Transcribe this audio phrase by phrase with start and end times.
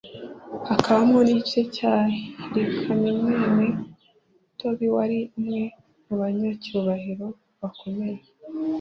[0.69, 1.93] hakabamo n'igice cya
[2.51, 3.67] hirikanimwene
[4.59, 5.63] tobi wari umwe
[6.05, 7.27] mu banyacyubahiro
[7.59, 8.21] bakomeye